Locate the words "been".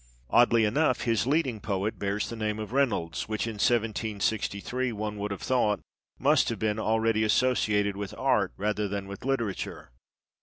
6.57-6.79